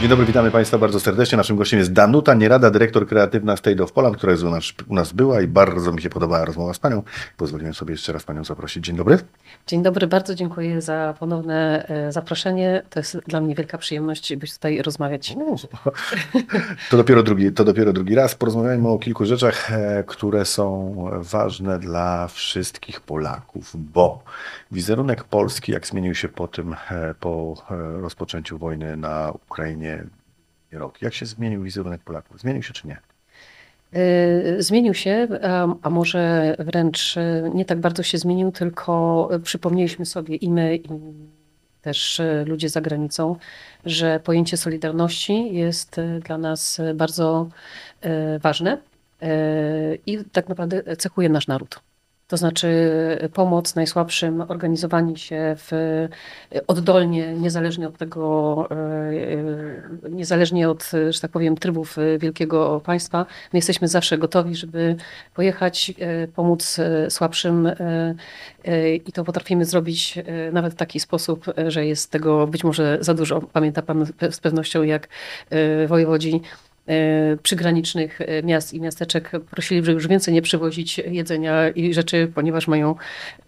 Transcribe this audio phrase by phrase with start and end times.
[0.00, 1.36] Dzień dobry, witamy Państwa bardzo serdecznie.
[1.36, 4.94] Naszym gościem jest Danuta Nierada, dyrektor kreatywna State of Poland, która jest u nas, u
[4.94, 7.02] nas była i bardzo mi się podobała rozmowa z Panią.
[7.36, 8.84] Pozwoliłem sobie jeszcze raz Panią zaprosić.
[8.84, 9.18] Dzień dobry.
[9.66, 12.82] Dzień dobry, bardzo dziękuję za ponowne e, zaproszenie.
[12.90, 15.36] To jest dla mnie wielka przyjemność być tutaj rozmawiać.
[16.90, 18.34] To dopiero drugi, to dopiero drugi raz.
[18.34, 24.22] Porozmawiajmy o kilku rzeczach, e, które są ważne dla wszystkich Polaków, bo
[24.72, 30.04] wizerunek Polski, jak zmienił się po tym, e, po e, rozpoczęciu wojny na Ukrainie
[30.72, 32.40] rok, jak się zmienił wizerunek Polaków?
[32.40, 33.00] Zmienił się czy nie?
[33.92, 35.28] E, Zmienił się,
[35.82, 37.16] a, może wręcz
[37.54, 40.88] nie tak bardzo się zmienił, tylko przypomnieliśmy sobie i my, i
[41.82, 43.36] też ludzie za granicą,
[43.84, 47.48] że pojęcie solidarności jest dla nas bardzo
[48.40, 48.78] ważne
[50.06, 51.80] i tak naprawdę cechuje nasz naród.
[52.30, 52.68] To znaczy
[53.20, 61.20] e, pomoc najsłabszym, organizowanie się w, e, oddolnie, niezależnie od tego, e, niezależnie od, że
[61.20, 63.26] tak powiem, trybów wielkiego państwa.
[63.52, 64.96] My jesteśmy zawsze gotowi, żeby
[65.34, 65.92] pojechać,
[66.34, 66.76] pomóc
[67.08, 67.70] słabszym
[69.06, 70.18] i to potrafimy zrobić
[70.52, 73.40] nawet w taki sposób, że jest tego być może za dużo.
[73.40, 75.08] Pamięta Pan z pewnością, jak
[75.88, 76.40] wojewodzi
[77.42, 82.68] przygranicznych e, miast i miasteczek prosili, żeby już więcej nie przywozić jedzenia i rzeczy, ponieważ
[82.68, 82.94] mają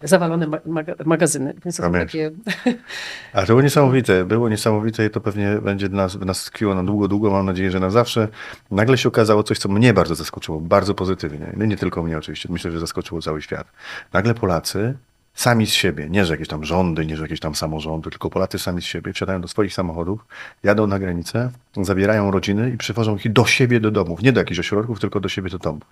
[0.03, 1.53] zawalone ma- maga- magazyny.
[1.65, 2.31] Więc to takie
[3.33, 7.07] A to było niesamowite, było niesamowite i to pewnie będzie nas, nas tkwiło na długo,
[7.07, 8.27] długo, mam nadzieję, że na zawsze.
[8.71, 11.53] Nagle się okazało coś, co mnie bardzo zaskoczyło, bardzo pozytywnie.
[11.57, 13.67] Nie tylko mnie oczywiście, myślę, że zaskoczyło cały świat.
[14.13, 14.93] Nagle Polacy
[15.33, 18.59] sami z siebie, nie że jakieś tam rządy, nie że jakieś tam samorządy, tylko Polacy
[18.59, 20.25] sami z siebie wsiadają do swoich samochodów,
[20.63, 24.21] jadą na granicę, zabierają rodziny i przywożą ich do siebie do domów.
[24.21, 25.83] Nie do jakichś ośrodków, tylko do siebie do domów.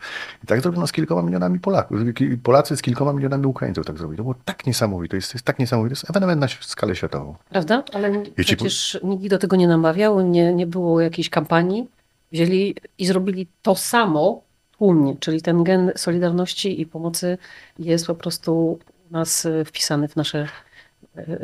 [0.43, 1.97] I tak zrobiono z kilkoma milionami Polaków.
[2.43, 4.17] Polacy z kilkoma milionami Ukraińców tak zrobili.
[4.17, 7.35] To było tak niesamowite, jest, jest tak niesamowite, to jest ewenement na skalę światową.
[7.49, 7.83] Prawda?
[7.93, 11.87] Ale ci przecież nikt do tego nie namawiał, nie, nie było jakiejś kampanii.
[12.31, 14.41] Wzięli i zrobili to samo
[14.77, 17.37] tłumnie, czyli ten gen solidarności i pomocy
[17.79, 18.79] jest po prostu
[19.11, 20.47] nas e, wpisany w nasze,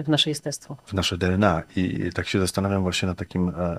[0.03, 0.77] w nasze jestestwo.
[0.85, 1.63] w nasze DNA.
[1.75, 3.77] I tak się zastanawiam właśnie nad takim e, e,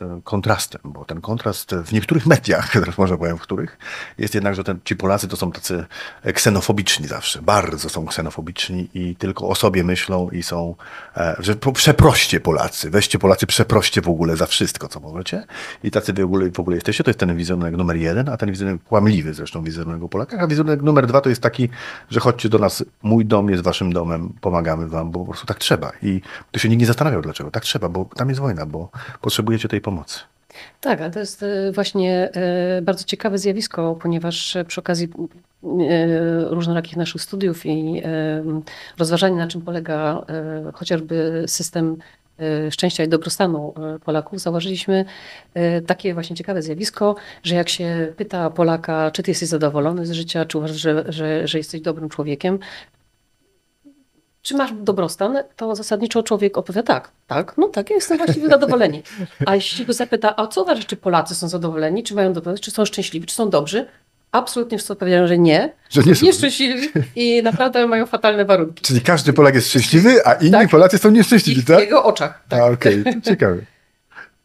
[0.00, 3.78] e, kontrastem, bo ten kontrast w niektórych mediach, teraz może powiem w których,
[4.18, 5.84] jest jednak, że ten, ci Polacy to są tacy
[6.34, 10.74] ksenofobiczni zawsze, bardzo są ksenofobiczni i tylko o sobie myślą i są,
[11.38, 15.44] że przeproście Polacy, weźcie Polacy, przeproście w ogóle za wszystko, co możecie.
[15.84, 18.50] I tacy w ogóle, w ogóle jesteście, to jest ten wizerunek numer jeden, a ten
[18.50, 21.68] wizerunek kłamliwy zresztą wizerunek o Polakach, a wizerunek numer dwa to jest taki,
[22.10, 25.58] że chodźcie do nas, mój dom jest waszym domem, pomagamy wam, bo po prostu tak
[25.58, 26.20] trzeba i
[26.50, 29.80] tu się nikt nie zastanawiał dlaczego, tak trzeba, bo tam jest wojna, bo potrzebujecie tej
[29.80, 30.20] pomocy.
[30.80, 35.08] Tak, ale to jest e, właśnie e, bardzo ciekawe zjawisko, ponieważ przy okazji e,
[36.44, 38.02] różnorakich naszych studiów i
[38.98, 40.26] rozważania, na czym polega
[40.74, 41.96] chociażby system
[42.70, 45.04] szczęścia i dobrostanu Polaków, zauważyliśmy
[45.86, 50.44] takie właśnie ciekawe zjawisko, że jak się pyta Polaka, czy ty jesteś zadowolony z życia,
[50.44, 52.58] czy uważasz, że, że, że jesteś dobrym człowiekiem,
[54.46, 59.02] czy masz dobrostan, to zasadniczo człowiek opowiada tak, tak, no tak, ja jestem właściwie zadowoleni.
[59.46, 62.70] A jeśli go zapyta, a co uważasz, czy Polacy są zadowoleni, czy mają dobrostan, czy
[62.70, 63.86] są szczęśliwi, czy są dobrzy?
[64.32, 66.26] Absolutnie wszyscy odpowiadają, że nie, Że nie są.
[66.26, 68.82] nieszczęśliwi i naprawdę mają fatalne warunki.
[68.84, 70.68] Czyli każdy Polak jest szczęśliwy, a inni Tak.
[70.70, 71.80] Polacy są nieszczęśliwi, w tak?
[71.80, 72.42] jego oczach.
[72.48, 72.60] Tak.
[72.60, 73.56] A, okej, to ciekawe.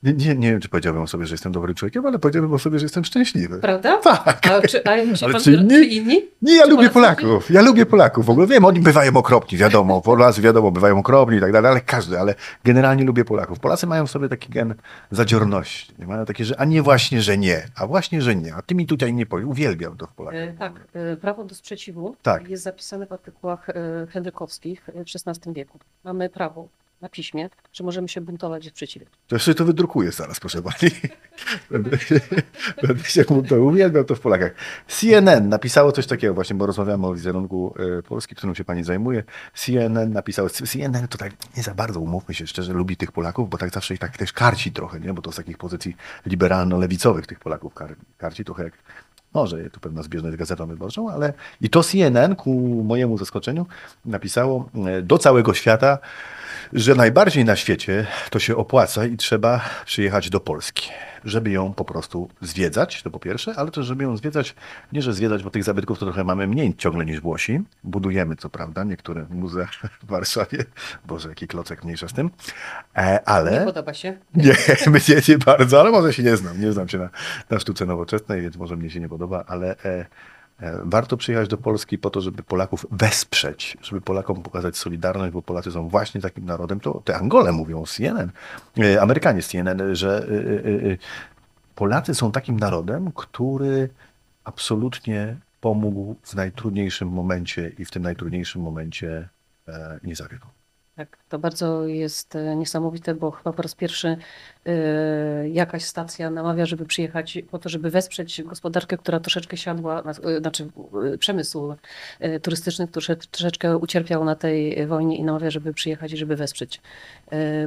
[0.03, 2.59] Nie, nie, nie wiem, czy powiedziałbym o sobie, że jestem dobrym człowiekiem, ale powiedziałbym o
[2.59, 3.59] sobie, że jestem szczęśliwy.
[3.59, 3.97] Prawda?
[4.03, 4.47] Tak.
[4.47, 5.69] A czy, a czy, Ale pan, czy inni?
[5.69, 6.21] czy inni?
[6.41, 7.49] Nie, ja Czy lubię Polaków.
[7.51, 8.25] Ja lubię Polaków.
[8.25, 10.01] W ogóle wiem, oni bywają okropni, wiadomo.
[10.01, 13.59] Polacy, wiadomo, bywają okropni i tak dalej, ale każdy, ale generalnie lubię Polaków.
[13.59, 14.73] Polacy mają w sobie taki gen
[15.11, 15.93] zadziorności.
[15.99, 16.07] Nie?
[16.07, 18.55] Mają takie, że a nie właśnie, że nie, a właśnie, że nie.
[18.55, 19.47] A ty mi tutaj nie powiesz.
[19.47, 20.39] Uwielbiam to w Polakach.
[20.41, 22.49] E, Tak, e, prawo do sprzeciwu Tak.
[22.49, 23.73] jest zapisane w artykułach e,
[24.09, 25.79] Henrykowskich w XVI wieku.
[26.03, 26.67] Mamy prawo
[27.01, 29.05] na piśmie, że możemy się buntować w sprzeciwie.
[29.27, 30.91] To jeszcze to wydrukuję zaraz, proszę pani.
[31.71, 32.19] Będę się,
[32.87, 34.51] będę się to uwielbiam to w Polakach.
[34.87, 39.23] CNN napisało coś takiego właśnie, bo rozmawiamy o wizerunku e, Polski, którym się pani zajmuje.
[39.53, 43.57] CNN napisało, CNN to tak nie za bardzo, umówmy się szczerze, lubi tych Polaków, bo
[43.57, 45.13] tak zawsze ich tak też karci trochę, nie?
[45.13, 45.95] Bo to z takich pozycji
[46.25, 48.73] liberalno-lewicowych tych Polaków kar, karci trochę jak
[49.33, 52.51] może tu pewna zbieżność z gazetą wyborczą, ale i to CNN ku
[52.85, 53.65] mojemu zaskoczeniu
[54.05, 55.97] napisało e, do całego świata,
[56.73, 60.89] że najbardziej na świecie to się opłaca i trzeba przyjechać do Polski,
[61.25, 64.55] żeby ją po prostu zwiedzać, to po pierwsze, ale też żeby ją zwiedzać,
[64.93, 67.61] nie że zwiedzać, bo tych zabytków to trochę mamy mniej ciągle niż Włosi.
[67.83, 69.67] Budujemy, co prawda, niektóre muzea
[70.03, 70.65] w Warszawie.
[71.05, 72.29] Boże, jaki klocek mniejsza z tym.
[72.95, 73.65] E, Nie ale...
[73.65, 74.17] podoba się?
[74.35, 74.53] Nie,
[74.87, 76.61] mnie nie bardzo, ale może się nie znam.
[76.61, 77.09] Nie znam się na,
[77.49, 80.05] na sztuce nowoczesnej, więc może mnie się nie podoba, ale, E,
[80.83, 85.71] Warto przyjechać do Polski po to, żeby Polaków wesprzeć, żeby Polakom pokazać solidarność, bo Polacy
[85.71, 86.79] są właśnie takim narodem.
[86.79, 88.31] To te Angole mówią CNN,
[88.77, 90.97] e, Amerykanie CNN, że e, e, e,
[91.75, 93.89] Polacy są takim narodem, który
[94.43, 99.29] absolutnie pomógł w najtrudniejszym momencie i w tym najtrudniejszym momencie
[99.67, 100.45] e, nie zawiódł.
[101.01, 104.17] Tak, to bardzo jest e, niesamowite, bo chyba po raz pierwszy
[104.65, 110.39] e, jakaś stacja namawia, żeby przyjechać po to, żeby wesprzeć gospodarkę, która troszeczkę siadła, e,
[110.39, 110.67] znaczy
[111.19, 111.75] przemysł
[112.41, 116.81] turystyczny, który trosze- troszeczkę ucierpiał na tej wojnie i namawia, żeby przyjechać i żeby wesprzeć.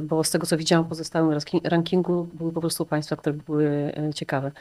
[0.03, 3.93] Bo z tego, co widziałam w pozostałym ranki- rankingu, były po prostu państwa, które były
[4.15, 4.51] ciekawe.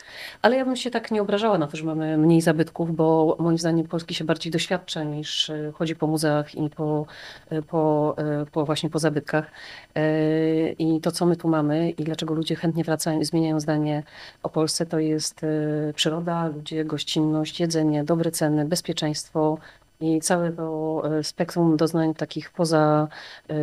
[0.43, 3.59] Ale ja bym się tak nie obrażała na to, że mamy mniej zabytków, bo moim
[3.59, 7.07] zdaniem Polski się bardziej doświadcza niż chodzi po muzeach i po,
[7.51, 8.15] e, po,
[8.65, 9.51] właśnie po zabytkach.
[9.95, 14.03] E, I to, co my tu mamy i dlaczego ludzie chętnie wracają i zmieniają zdanie
[14.43, 19.59] o Polsce, to jest e, przyroda, ludzie, gościnność, jedzenie, dobre ceny, bezpieczeństwo
[20.01, 23.09] i całe to e, spektrum doznań takich poza,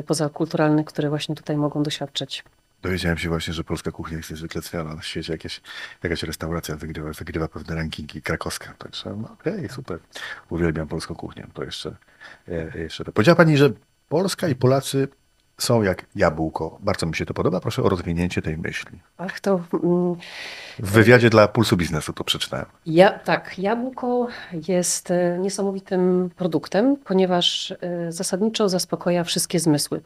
[0.08, 2.44] pozakulturalnych, które właśnie tutaj mogą doświadczać.
[2.82, 5.34] Dowiedziałem się właśnie, że polska kuchnia jest niezwykle ceniona na świecie.
[5.34, 5.62] Jakieś,
[6.04, 8.74] jakaś restauracja wygrywa, wygrywa pewne rankingi krakowska.
[8.78, 10.00] Także no, okej, super.
[10.50, 11.48] Uwielbiam polską kuchnię.
[11.54, 11.96] To jeszcze,
[12.76, 13.12] jeszcze to.
[13.12, 13.70] Powiedziała Pani, że
[14.12, 15.08] Polska i Polacy
[15.58, 16.78] są jak jabłko.
[16.80, 17.60] Bardzo mi się to podoba.
[17.60, 19.00] Proszę o rozwinięcie tej myśli.
[19.18, 20.16] Ach, to mm,
[20.80, 22.66] W wywiadzie dla Pulsu Biznesu to przeczytałem.
[22.86, 24.28] Ja, tak, jabłko
[24.68, 30.02] jest e, niesamowitym produktem, ponieważ e, zasadniczo zaspokaja wszystkie zmysły.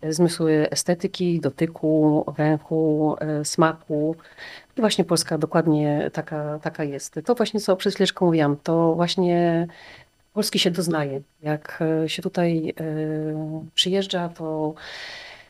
[0.00, 4.16] E, Zmysły estetyki, dotyku, węchu, smaku.
[4.76, 7.20] I właśnie Polska dokładnie taka, taka jest.
[7.24, 9.66] To właśnie, co przed chwileczką mówiłam, to właśnie
[10.32, 11.20] Polski się doznaje.
[11.42, 12.84] Jak e, się tutaj e,
[13.74, 14.74] przyjeżdża, to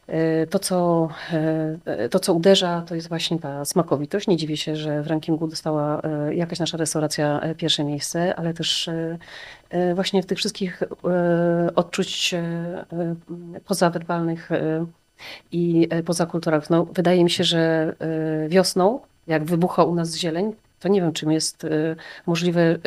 [0.09, 1.09] E, To co,
[2.11, 4.27] to, co uderza, to jest właśnie ta smakowitość.
[4.27, 8.91] Nie dziwię się, że w rankingu dostała jakaś nasza restauracja pierwsze miejsce, ale też
[9.95, 10.83] właśnie w tych wszystkich
[11.77, 12.35] odczuć
[13.65, 14.51] pozawerbalnych
[15.53, 16.71] i pozakulturowych.
[16.71, 17.95] No, wydaje mi się, że
[18.49, 21.97] wiosną, jak wybucha u nas zieleń, to nie wiem, czym jest e,
[22.27, 22.79] możliwe e,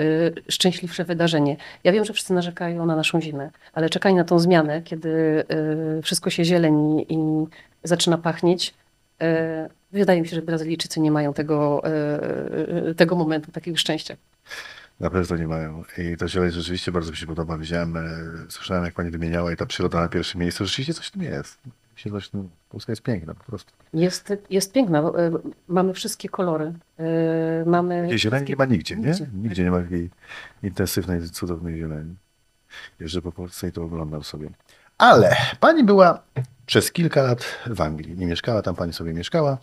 [0.49, 1.57] szczęśliwsze wydarzenie.
[1.83, 6.01] Ja wiem, że wszyscy narzekają na naszą zimę, ale czekaj na tą zmianę, kiedy e,
[6.01, 7.17] wszystko się zieleni i
[7.83, 8.73] zaczyna pachnieć.
[9.91, 11.83] Wydaje mi się, że Brazylijczycy nie mają tego,
[12.97, 14.15] tego momentu, takiego szczęścia.
[14.99, 15.83] Na pewno nie mają.
[15.97, 17.57] I to zieleń rzeczywiście bardzo mi się podoba.
[17.57, 17.97] Widziałem,
[18.49, 20.65] słyszałem jak Pani wymieniała i ta przyroda na pierwszym miejscu.
[20.65, 21.57] Rzeczywiście coś w tym jest.
[22.33, 23.74] No, Polska jest piękna po prostu.
[23.94, 25.00] Jest, jest piękna.
[25.00, 25.31] e,
[25.68, 26.74] Mamy wszystkie kolory.
[27.00, 29.07] e, Mamy Takiej zieleni nie wszystkie- ma nigdzie, nie?
[29.07, 29.27] Nigdzie.
[29.33, 30.09] Nigdzie nie ma takiej
[30.63, 32.15] intensywnej, cudownej zieleni.
[33.00, 34.50] Jeżdżę po Polsce i to oglądam sobie.
[34.98, 36.24] Ale pani była
[36.65, 38.18] przez kilka lat w Anglii.
[38.18, 39.57] Nie mieszkała tam, pani sobie mieszkała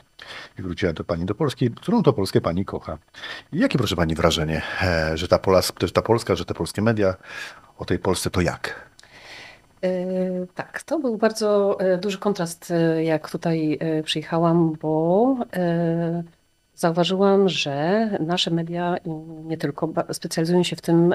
[0.59, 2.99] i wróciła do pani do Polski, którą to Polskę pani kocha.
[3.53, 6.83] I jakie, proszę pani, wrażenie, e, że ta, Polas, że ta Polska, że te polskie
[6.83, 7.15] media
[7.79, 8.88] o tej Polsce to jak?
[9.83, 15.37] E, Tak, to był bardzo e, duży kontrast, e, jak tutaj przyjechałam, bo
[16.75, 18.97] zauważyłam, że nasze media
[19.45, 21.15] nie tylko specjalizują się w tym,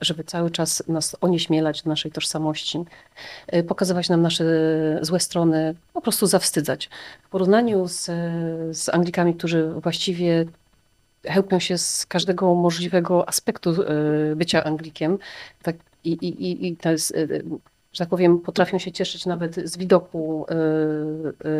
[0.00, 2.84] żeby cały czas nas onieśmielać do naszej tożsamości,
[3.68, 4.44] pokazywać nam nasze
[5.02, 6.90] złe strony, po prostu zawstydzać.
[7.22, 8.04] W porównaniu z,
[8.78, 10.44] z Anglikami, którzy właściwie
[11.26, 13.74] chełpią się z każdego możliwego aspektu
[14.36, 15.18] bycia Anglikiem,
[15.62, 17.14] tak, i, i, i, i to jest,
[17.92, 20.54] że tak powiem, potrafią się cieszyć nawet z widoku e,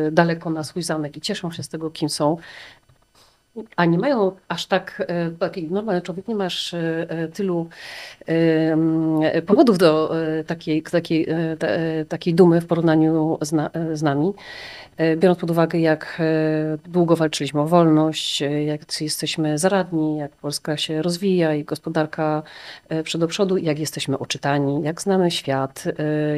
[0.06, 2.36] e, daleko na swój zamek i cieszą się z tego, kim są.
[3.76, 7.68] A nie mają aż tak, e, taki normalny człowiek nie ma aż e, e, tylu
[9.46, 10.14] powodów do
[10.46, 11.26] takiej, takiej,
[11.58, 11.66] ta-
[12.08, 14.32] takiej dumy w porównaniu z, na, z nami.
[15.16, 16.22] Biorąc pod uwagę, jak
[16.86, 22.42] długo walczyliśmy o wolność, jak jesteśmy zaradni, jak Polska się rozwija i gospodarka
[23.04, 25.84] przed do przodu, jak jesteśmy oczytani, jak znamy świat,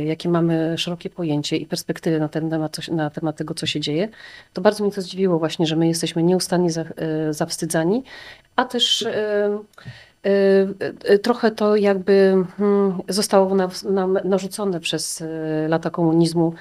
[0.05, 4.09] jakie mamy szerokie pojęcie i perspektywy na, ten temat, na temat tego, co się dzieje,
[4.53, 6.85] to bardzo mnie to zdziwiło właśnie, że my jesteśmy nieustannie za,
[7.31, 8.05] zawstydzani,
[8.57, 9.59] a też e,
[11.05, 15.23] e, trochę to jakby hmm, zostało nam, nam narzucone przez
[15.69, 16.55] lata komunizmu,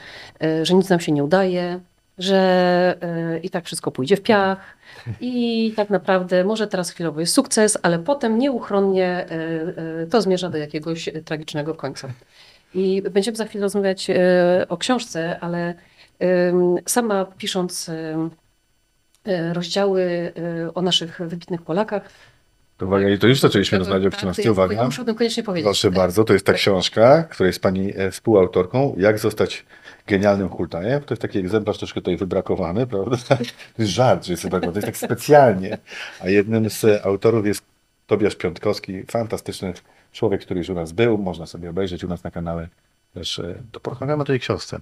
[0.64, 1.80] że nic nam się nie udaje,
[2.18, 2.96] że
[3.44, 4.78] i tak wszystko pójdzie w piach
[5.22, 9.26] i tak naprawdę może teraz chwilowo jest sukces, ale potem nieuchronnie
[10.10, 12.08] to zmierza do jakiegoś tragicznego końca.
[12.74, 14.08] I będziemy za chwilę rozmawiać
[14.70, 15.74] o książce, ale
[16.86, 17.92] sama pisząc
[19.54, 20.02] rozdziały
[20.68, 22.10] e, o naszych wybitnych Polakach.
[22.78, 24.86] To uwaga, i to już zaczęliśmy Tak, rozmawiać o tak, Uwaga.
[24.86, 25.66] Muszę o tym koniecznie powiedzieć.
[25.66, 28.96] Proszę bardzo, to jest ta książka, której jest pani e, współautorką.
[28.98, 29.66] Jak zostać
[30.08, 31.02] genialnym hultajem.
[31.02, 33.18] To jest taki egzemplarz troszkę tutaj wybrakowany, prawda?
[33.76, 34.82] To jest żart, że jest wybrakowany.
[34.82, 35.78] To jest tak specjalnie.
[36.20, 37.64] A jednym z autorów jest
[38.08, 39.74] Tobiasz Piątkowski, fantastyczny
[40.12, 42.68] człowiek, który już u nas był, można sobie obejrzeć u nas na kanale.
[43.14, 44.80] Też e, to porozmawiamy o tej książce.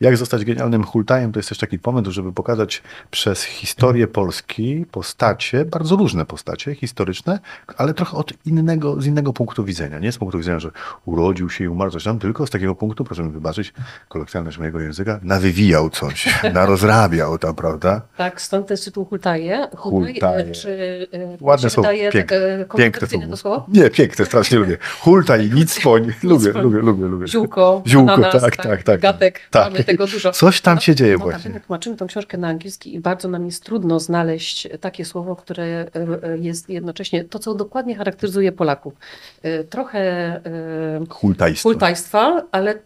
[0.00, 5.64] Jak zostać genialnym hultajem, to jest też taki pomysł, żeby pokazać przez historię Polski postacie,
[5.64, 7.38] bardzo różne postacie historyczne,
[7.76, 9.98] ale trochę od innego, z innego punktu widzenia.
[9.98, 10.70] Nie z punktu widzenia, że
[11.04, 13.72] urodził się i umarł coś tam, tylko z takiego punktu, proszę mi wybaczyć,
[14.08, 18.02] kolokwialność mojego języka, nawywijał coś, narozrabiał tam, prawda?
[18.16, 19.68] Tak, stąd ten tytuł hultaje.
[19.76, 20.44] Hultaj, Hultaje.
[20.44, 23.30] e, Czy e, Ładne słowo, piękne, tak, e, piękne kontrowersyjne słowo.
[23.30, 23.66] to słowo?
[23.82, 24.78] Nie, piękne, strasznie lubię.
[25.00, 27.28] Hultaj, nic spoń, lubię, lubię, lubię, lubię.
[27.28, 29.00] Ziółko, Ziółko, ananas, tak, tak, tak.
[29.00, 29.89] gatek, Tak.
[29.90, 30.32] Tego dużo.
[30.32, 31.38] Coś tam się dzieje no, właśnie.
[31.38, 35.64] Notabene tłumaczymy tą książkę na angielski i bardzo nam jest trudno znaleźć takie słowo, które
[35.64, 35.90] e,
[36.22, 38.94] e, jest jednocześnie to, co dokładnie charakteryzuje Polaków.
[39.42, 41.68] E, Trochę e, Hultajstwo.
[41.68, 42.78] hultajstwa, ale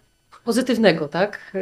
[0.45, 1.39] pozytywnego, tak?
[1.55, 1.59] E,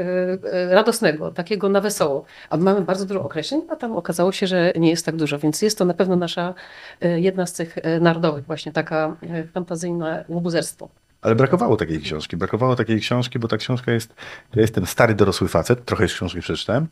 [0.52, 2.24] e, Radosnego, takiego na wesoło.
[2.50, 5.62] A mamy bardzo dużo określeń, a tam okazało się, że nie jest tak dużo, więc
[5.62, 6.54] jest to na pewno nasza
[7.00, 10.88] e, jedna z tych e, narodowych, właśnie taka e, fantazyjna łobuzerstwo.
[11.22, 12.36] Ale brakowało takiej książki.
[12.36, 14.14] Brakowało takiej książki, bo ta książka jest.
[14.54, 16.86] Ja jestem stary dorosły facet, trochę z książki przeczytałem.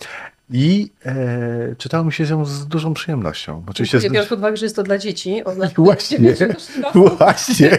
[0.50, 3.62] I e, czytało mi się ją z dużą przyjemnością.
[3.66, 4.00] Oczywiście.
[4.10, 4.28] Biorąc Z...
[4.28, 5.44] pod uwagę, że jest to dla dzieci.
[5.44, 6.54] Od lat Właśnie, 90.
[6.94, 7.70] właśnie,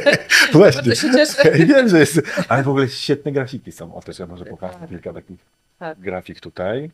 [0.54, 0.82] właśnie.
[0.82, 1.52] Bardzo się cieszę.
[1.52, 2.22] Wiem, że jest.
[2.50, 3.96] Ale w ogóle świetne grafiki są.
[3.96, 4.90] O, też ja może pokażę Tak.
[4.90, 5.40] kilka takich
[5.80, 6.00] Tak.
[6.00, 6.92] grafik tutaj.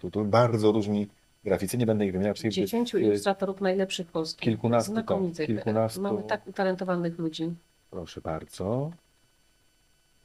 [0.00, 0.24] Tu, tu.
[0.24, 1.08] Bardzo różni
[1.44, 1.78] graficy.
[1.78, 2.34] Nie będę ich wymieniał.
[2.34, 4.40] Dziesięciu ilustratorów najlepszych polskich.
[4.44, 5.36] Kilkunastu, Znakomitych.
[5.36, 6.00] tak, kilkunastu.
[6.02, 7.50] Mamy tak utalentowanych ludzi.
[7.92, 8.90] Proszę bardzo.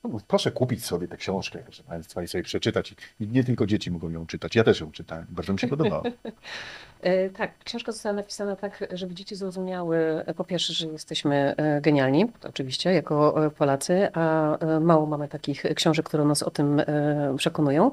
[0.03, 2.95] No, Proszę kupić sobie tę książkę, proszę Państwa, i sobie przeczytać.
[3.19, 4.55] I nie tylko dzieci mogą ją czytać.
[4.55, 5.25] Ja też ją czytałem.
[5.29, 6.03] Bardzo mi się podobało.
[7.01, 11.81] E, Tak, książka została napisana tak, żeby dzieci zrozumiały e, po pierwsze, że jesteśmy e,
[11.81, 16.81] genialni, oczywiście, jako Polacy, a mało mamy takich książek, które nas o tym
[17.37, 17.91] przekonują.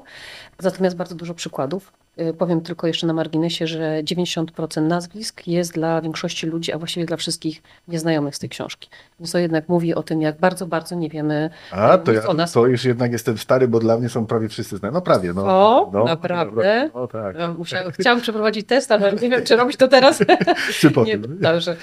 [0.63, 1.91] Natomiast bardzo dużo przykładów.
[2.17, 7.05] E, Powiem tylko jeszcze na marginesie, że 90% nazwisk jest dla większości ludzi, a właściwie
[7.05, 8.89] dla wszystkich nieznajomych z tej książki.
[9.19, 12.27] Więc to jednak mówi o tym, jak bardzo, bardzo nie wiemy A, to, nic ja,
[12.29, 12.51] o nas.
[12.51, 14.93] to już jednak jestem stary, bo dla mnie są prawie wszyscy znani.
[14.93, 15.43] No prawie, no.
[15.45, 16.89] O, no, naprawdę?
[16.95, 17.35] No tak.
[17.39, 20.19] No, Musiałam, chciałam przeprowadzić test, ale nie wiem, czy robić to teraz.
[20.79, 21.75] Czy po Nie, dobrze.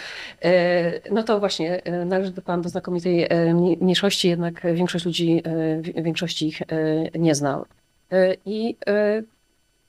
[0.44, 5.04] E, No to właśnie, e, należy do Pan do znakomitej e, mni- mniejszości, jednak większość
[5.04, 5.42] ludzi,
[5.80, 6.62] wi- większość ich
[7.14, 7.64] nie zna.
[8.46, 8.76] I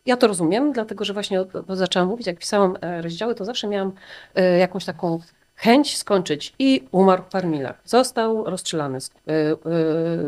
[0.06, 3.92] ja to rozumiem, dlatego że właśnie zaczęłam mówić, jak pisałam e, rozdziały, to zawsze miałam
[4.36, 5.20] e, jakąś taką
[5.56, 7.74] chęć skończyć i umarł w.
[7.86, 9.02] Został rozstrzelany, e,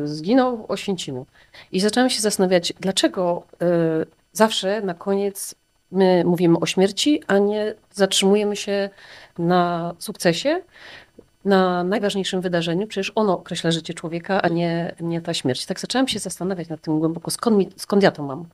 [0.08, 1.26] zginął w Oświęcimiu.
[1.72, 3.44] I zaczęłam się zastanawiać, dlaczego
[4.32, 5.56] zawsze na koniec
[5.92, 8.90] my mówimy o śmierci, a nie zatrzymujemy się
[9.40, 10.62] na sukcesie,
[11.46, 12.88] na najważniejszym wydarzeniu.
[12.88, 15.66] Przecież ono określa życie człowieka, a nie, nie ta śmierć.
[15.66, 18.46] Tak zaczęłam się zastanawiać nad tym głęboko, skąd, mi, skąd ja to mam?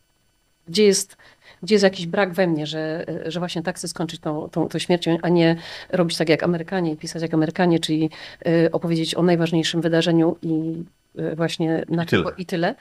[0.71, 1.17] Gdzie jest,
[1.63, 4.79] gdzie jest jakiś brak we mnie, że, że właśnie tak chcę skończyć tą, tą, tą
[4.79, 5.55] śmiercią, a nie
[5.89, 8.09] robić tak jak Amerykanie, pisać jak Amerykanie, czyli
[8.47, 10.83] y, opowiedzieć o najważniejszym wydarzeniu i
[11.19, 12.31] y, właśnie na I tyle.
[12.37, 12.75] i tyle.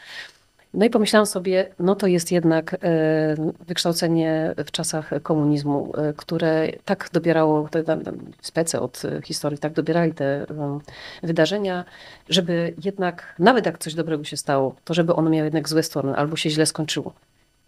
[0.74, 2.78] No i pomyślałam sobie, no to jest jednak e,
[3.66, 10.14] wykształcenie w czasach komunizmu, które tak dobierało, te tam, tam spece od historii, tak dobierali
[10.14, 10.46] te
[11.22, 11.84] wydarzenia,
[12.28, 16.16] żeby jednak, nawet jak coś dobrego się stało, to żeby ono miało jednak złe strony
[16.16, 17.12] albo się źle skończyło.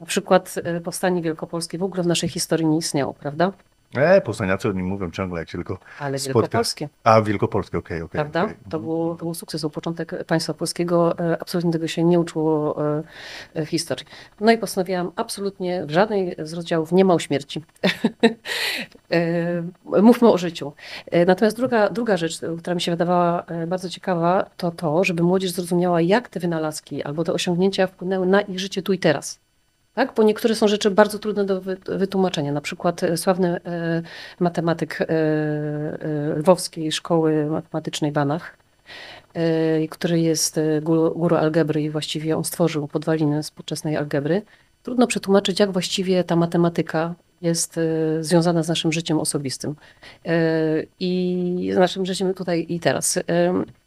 [0.02, 3.52] Na przykład e, powstanie wielkopolskie w ogóle w naszej historii nie istniało, prawda?
[3.94, 6.40] E, poznaniacy o nim mówią ciągle, jak się tylko Ale spotka.
[6.40, 6.88] wielkopolskie.
[7.04, 8.20] A, Wielkopolskie, okej, okej.
[8.20, 8.44] Prawda?
[8.44, 8.56] okej.
[8.70, 11.18] To, było, to był sukces, był początek państwa polskiego.
[11.18, 13.02] e, Absolutnie tego się nie uczyło e,
[13.54, 14.06] e, w historii.
[14.40, 17.64] No i postanowiłam absolutnie w żadnej z rozdziałów nie ma o śmierci.
[20.02, 20.72] Mówmy o życiu.
[21.26, 26.00] Natomiast druga, druga rzecz, która mi się wydawała bardzo ciekawa, to to, żeby młodzież zrozumiała,
[26.00, 29.40] jak te wynalazki albo te osiągnięcia wpłynęły na ich życie tu i teraz.
[29.94, 30.14] Tak?
[30.16, 32.52] Bo niektóre są rzeczy bardzo trudne do wy- wytłumaczenia.
[32.52, 34.02] Na przykład e, sławny e,
[34.40, 35.06] matematyk e,
[36.36, 38.56] Lwowskiej Szkoły Matematycznej Banach,
[39.90, 44.42] który jest guru, algebry i właściwie on stworzył podwaliny współczesnej algebry.
[44.82, 47.80] Trudno przetłumaczyć, jak właściwie ta matematyka jest
[48.20, 49.74] związana z naszym życiem osobistym
[51.00, 53.18] i z naszym życiem tutaj i teraz.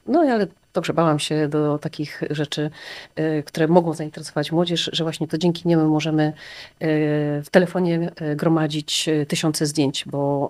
[0.05, 2.69] No ale dogrzebałam się do takich rzeczy,
[3.15, 6.33] e, które mogą zainteresować młodzież, że właśnie to dzięki niemu możemy e,
[7.41, 10.49] w telefonie e, gromadzić tysiące zdjęć, bo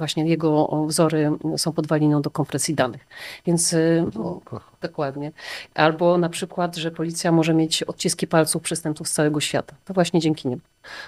[0.00, 3.06] właśnie jego wzory są podwaliną do kompresji danych.
[3.46, 4.40] Więc e, no,
[4.80, 5.32] dokładnie.
[5.74, 9.74] Albo na przykład, że policja może mieć odciski palców przestępców z całego świata.
[9.84, 10.60] To właśnie dzięki nim.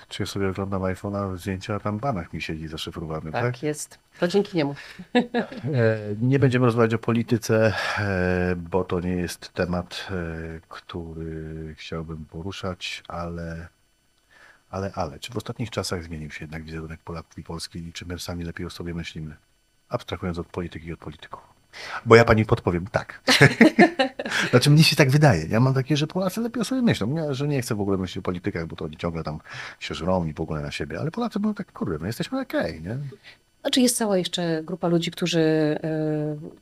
[0.09, 3.43] Czy ja sobie oglądam iPhone'a, zdjęcia, tam banach mi siedzi zaszyfrowany, tak?
[3.43, 3.99] Tak jest.
[4.21, 4.75] To dzięki niemu.
[5.15, 5.23] E,
[6.21, 10.15] Nie będziemy rozmawiać o polityce, e, bo to nie jest temat, e,
[10.69, 13.69] który chciałbym poruszać, ale,
[14.73, 18.07] ale, ale, czy w ostatnich czasach zmienił się jednak wizerunek Polaków i Polski i czy
[18.07, 19.37] my sami lepiej o sobie myślimy?
[19.93, 21.41] abstrahując od polityki i od polityków.
[22.07, 23.21] Bo ja pani podpowiem tak.
[24.51, 25.47] znaczy mnie się tak wydaje.
[25.47, 27.07] Ja mam takie, że Polacy lepiej o sobie myślą.
[27.07, 29.39] Nie, że nie chcę w ogóle myśleć o politykach, bo to oni ciągle tam
[29.81, 31.01] się żrą i w ogóle na siebie.
[31.01, 32.99] Ale Polacy mówią tak, kurde, no jesteśmy okej, nie?
[33.63, 35.79] Znaczy jest cała jeszcze grupa ludzi, którzy e,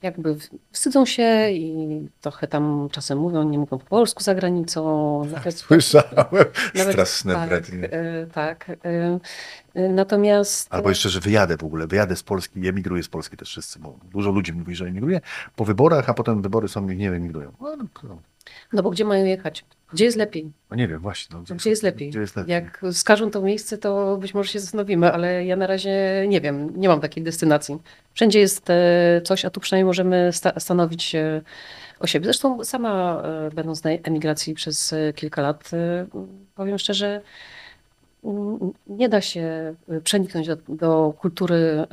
[0.03, 0.37] jakby
[0.73, 5.25] wstydzą się i trochę tam czasem mówią, nie mówią po polsku za granicą.
[5.25, 6.09] Nawet- Słyszałem.
[6.75, 7.91] nawet- Straszne tak, brednie.
[7.93, 8.67] e, tak.
[8.85, 9.19] e,
[9.89, 13.79] Natomiast Albo jeszcze, że wyjadę w ogóle, wyjadę z Polski emigruję z Polski też wszyscy,
[13.79, 15.21] bo dużo ludzi mówi, że emigruje
[15.57, 17.53] po wyborach, a potem wybory są i nie emigrują.
[17.61, 18.19] No, no,
[18.73, 19.65] no, bo gdzie mają jechać?
[19.93, 20.53] Gdzie jest lepiej?
[20.71, 21.37] no nie wiem, właśnie.
[21.37, 22.11] No, Gdzie jest lepiej?
[22.11, 22.53] Gdzie jest lepiej?
[22.53, 26.81] Jak wskażą to miejsce, to być może się zastanowimy, ale ja na razie nie wiem,
[26.81, 27.79] nie mam takiej destynacji.
[28.15, 31.43] Wszędzie jest e, coś, a tu przynajmniej możemy sta stanowić e,
[32.01, 32.25] o siebie.
[32.25, 35.71] Zresztą sama e, będąc na emigracji przez e, kilka lat,
[36.55, 37.21] powiem szczerze,
[38.87, 41.87] nie da się przeniknąć do, do kultury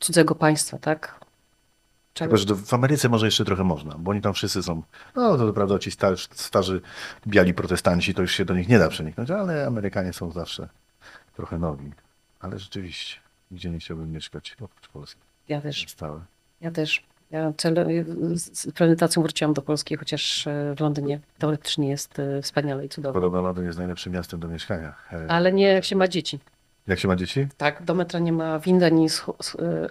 [0.00, 1.23] cudzego państwa, tak?
[2.32, 4.82] Że to w Ameryce może jeszcze trochę można, bo oni tam wszyscy są,
[5.16, 6.80] no to prawda, ci starzy, starzy
[7.26, 10.68] biali protestanci, to już się do nich nie da przeniknąć, ale Amerykanie są zawsze
[11.36, 11.92] trochę nowi.
[12.40, 13.16] Ale rzeczywiście,
[13.50, 15.20] nigdzie nie chciałbym mieszkać, oprócz Polski.
[15.48, 15.84] Ja też.
[15.88, 16.20] Stałe.
[16.60, 17.04] Ja też.
[17.30, 17.74] Ja cel,
[18.34, 23.14] z premedytacją wróciłam do Polski, chociaż e, w Londynie teoretycznie jest e, wspaniale i cudownie.
[23.14, 24.94] Podobno Londyn jest najlepszym miastem do mieszkania.
[25.12, 26.38] E, Ale nie jak się ma dzieci.
[26.86, 27.46] Jak się ma dzieci?
[27.56, 29.06] Tak, do metra nie ma wind ani,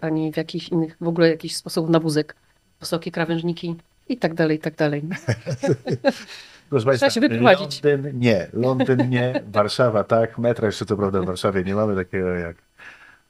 [0.02, 2.36] ani w jakich innych, w ogóle jakichś sposobów na wózek.
[2.80, 3.76] Wysokie krawężniki
[4.10, 5.04] i tak dalej, i tak dalej.
[6.70, 7.84] Proszę Państwa, się wyprowadzić.
[7.84, 12.28] Londyn nie, Londyn nie, Warszawa tak, metra jeszcze co prawda w Warszawie nie mamy takiego
[12.28, 12.58] jak...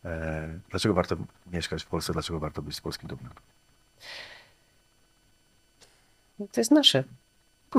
[0.05, 1.15] E, dlaczego warto
[1.51, 3.31] mieszkać w Polsce, dlaczego warto być z Polskim dumnym?
[6.37, 7.03] To jest nasze.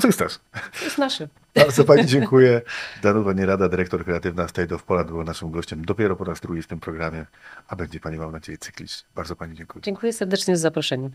[0.03, 0.39] Co chcesz?
[0.79, 1.29] To jest nasze.
[1.55, 2.63] Bardzo Pani dziękuję.
[3.03, 6.67] Danuta Nierada, dyrektor kreatywna State of Poland była naszym gościem dopiero po raz drugi w
[6.67, 7.27] tym programie,
[7.69, 9.09] a będzie Pani, mam nadzieję, cyklicznie.
[9.15, 9.83] Bardzo Pani dziękuję.
[9.83, 11.11] Dziękuję serdecznie za zaproszenie.